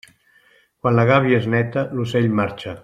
Quan 0.85 0.97
la 1.01 1.05
gàbia 1.11 1.41
és 1.43 1.49
neta, 1.57 1.87
l'ocell 1.99 2.31
marxa. 2.41 2.79